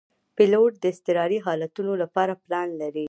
[0.35, 2.99] پیلوټ د اضطراري حالتونو لپاره پلان لري.